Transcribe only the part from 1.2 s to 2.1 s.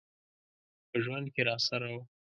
کي راسره و.